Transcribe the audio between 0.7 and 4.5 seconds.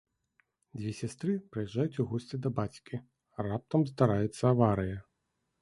Дзве сястры прыязджаюць у госці да бацькі, раптам здараецца